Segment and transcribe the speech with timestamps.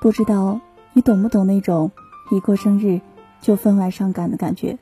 [0.00, 0.58] 不知道
[0.94, 1.90] 你懂不懂那种
[2.30, 3.00] 一过生日
[3.42, 4.78] 就分外伤感的感觉，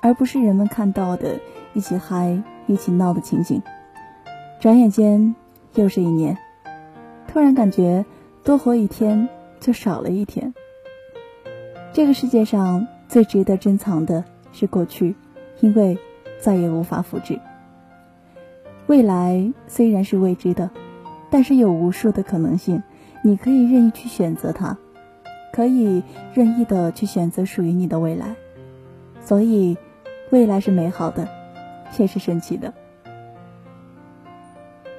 [0.00, 1.38] 而不是人们看到的
[1.74, 3.62] 一起嗨、一起闹的情景。
[4.58, 5.34] 转眼间
[5.74, 6.36] 又是一年，
[7.26, 8.06] 突然感觉
[8.42, 9.28] 多活一天
[9.60, 10.54] 就少了一天。
[11.92, 15.14] 这个世界上最值得珍藏的是过去，
[15.60, 15.98] 因为
[16.40, 17.38] 再也无法复制。
[18.86, 20.70] 未来虽然是未知的，
[21.28, 22.82] 但是有无数的可能性，
[23.22, 24.76] 你可以任意去选择它，
[25.52, 26.02] 可以
[26.34, 28.34] 任意的去选择属于你的未来。
[29.24, 29.76] 所以，
[30.30, 31.28] 未来是美好的，
[31.98, 32.72] 也是神奇的。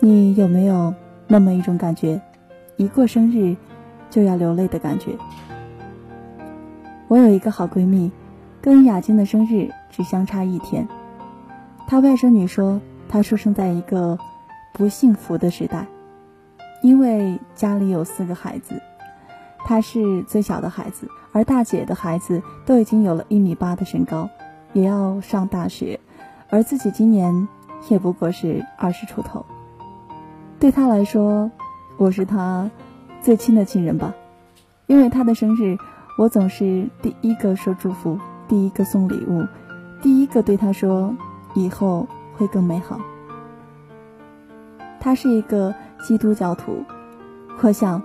[0.00, 0.94] 你有没有
[1.26, 2.20] 那么一种感觉，
[2.76, 3.56] 一过生日
[4.10, 5.12] 就要流泪的感觉？
[7.08, 8.10] 我有一个好闺蜜，
[8.60, 10.86] 跟雅静的生日只相差一天。
[11.86, 12.80] 她外甥女说。
[13.08, 14.18] 她出生在一个
[14.72, 15.86] 不幸福的时代，
[16.82, 18.82] 因为家里有四个孩子，
[19.64, 24.28] 他是最小的孩子，而大姐的孩子都已经有了一米八的身高，
[24.74, 25.98] 也要上大学，
[26.50, 27.48] 而自己今年
[27.88, 29.46] 也不过是二十出头。
[30.58, 31.50] 对他来说，
[31.96, 32.70] 我是他
[33.20, 34.12] 最亲的亲人吧，
[34.86, 35.78] 因为他的生日，
[36.18, 39.46] 我总是第一个说祝福，第一个送礼物，
[40.02, 41.16] 第一个对他说
[41.54, 42.06] 以后。
[42.34, 42.98] 会更美好。
[44.98, 46.84] 他是一个基督教徒，
[47.62, 48.02] 我想，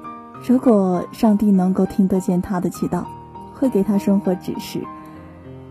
[0.47, 3.03] 如果上帝能够听得见他的祈祷，
[3.53, 4.79] 会给他生活指示。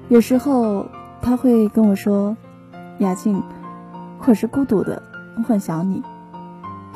[0.08, 0.84] 有时候
[1.22, 2.36] 他会跟我说
[2.98, 3.40] ：“雅静，
[4.26, 5.00] 我是孤独的，
[5.38, 6.02] 我很想你。”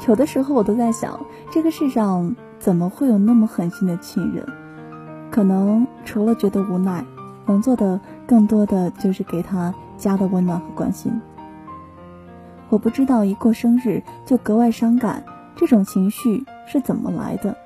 [0.08, 1.18] 有的时候我都在想，
[1.52, 4.44] 这个世上怎么会有那么狠心的亲人？
[5.30, 7.04] 可能除了觉得无奈，
[7.46, 11.20] 能做的更多的就是给他家的温暖和关心。
[12.70, 15.22] 我不知道一过生日就格外伤感，
[15.56, 17.56] 这种情绪是怎么来的？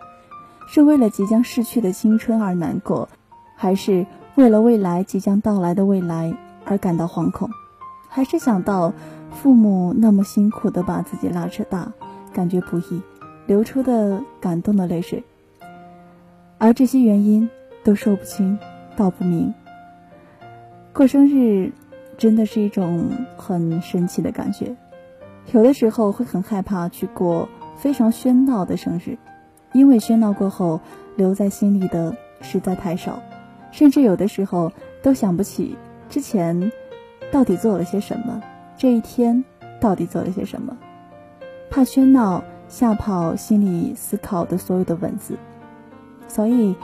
[0.66, 3.08] 是为了即将逝去的青春而难过，
[3.54, 7.50] 还是为了未来即将到来的未来而感到惶恐？
[8.08, 8.94] 还是想到
[9.30, 11.92] 父母那么辛苦的把自己拉扯大，
[12.32, 13.02] 感觉不易，
[13.46, 15.22] 流出的感动的泪水？
[16.56, 17.50] 而这些原因
[17.82, 18.58] 都说不清
[18.96, 19.52] 道不明。
[20.94, 21.72] 过生日
[22.16, 24.74] 真的是一种很神奇的感觉。
[25.52, 29.16] 有的时候会很害怕去过非常喧闹的生日，
[29.72, 30.80] 因为喧闹过后
[31.16, 33.20] 留在心里的实在太少，
[33.70, 34.72] 甚至有的时候
[35.02, 35.76] 都想不起
[36.08, 36.72] 之前
[37.30, 38.42] 到底做了些什么，
[38.76, 39.44] 这一天
[39.80, 40.76] 到底做了些什么，
[41.70, 45.36] 怕喧闹吓跑心里思考的所有的文字，
[46.26, 46.74] 所以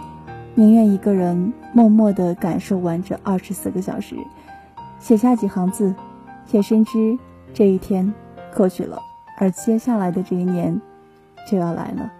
[0.54, 4.15] 宁愿一个人默默地感受完这二十四个小时，
[5.00, 5.94] 写下几行字，
[6.53, 7.19] 也深知
[7.53, 8.12] 这一天。
[8.54, 8.98] 过去了，
[9.38, 10.80] 而接下来的这一年
[11.50, 12.12] 就要来了。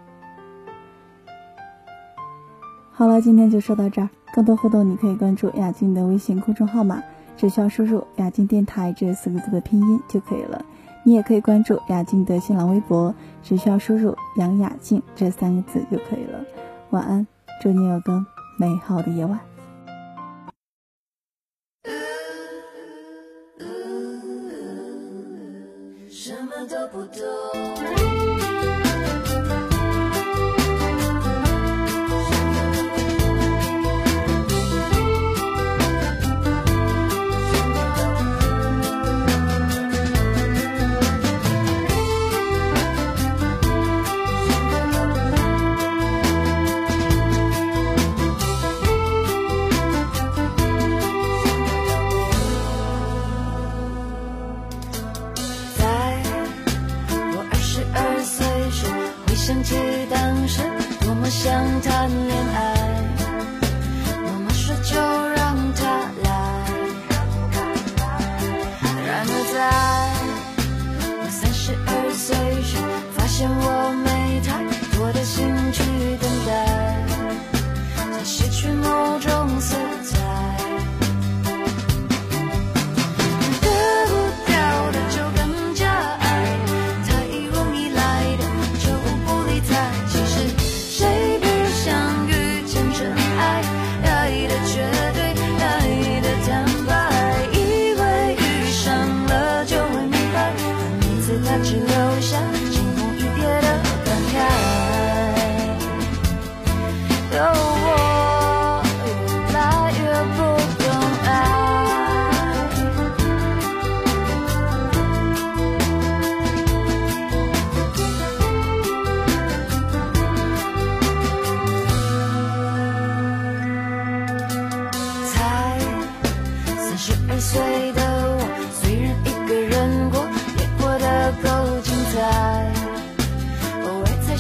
[2.93, 4.09] 好了，今天就说到这儿。
[4.33, 7.03] 更多互动，你可以关注雅静的微信公众号码，
[7.37, 10.65] 只需要输入“雅静电台”这四个字的拼音就可以了。
[11.03, 13.13] 你也可以关注雅静的新浪微博，
[13.43, 16.39] 只需要输入“杨雅静”这三个字就可以了。
[16.91, 17.27] 晚安，
[17.61, 18.25] 祝你有个
[18.57, 19.50] 美好的夜晚。
[59.51, 59.75] 想起
[60.09, 60.63] 当时
[61.01, 63.10] 多么想谈恋爱，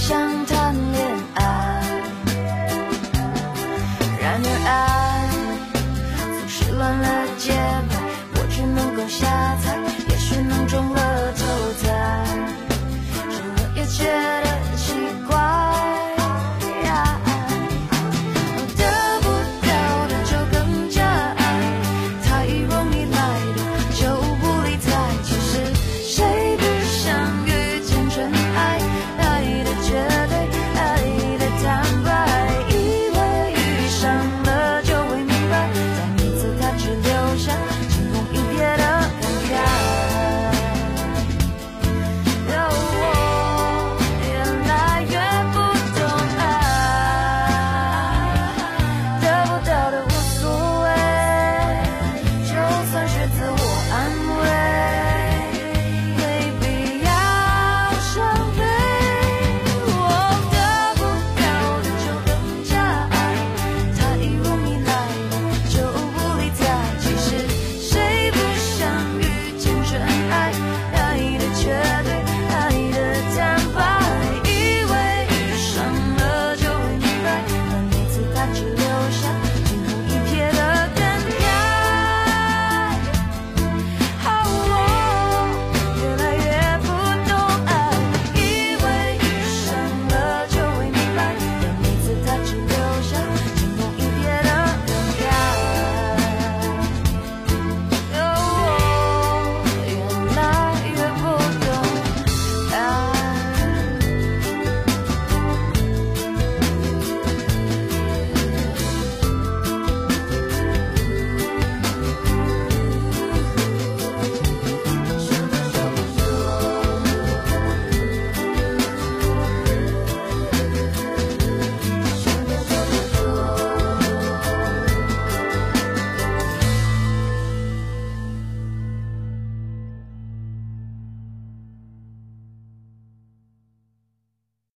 [0.00, 0.49] 想。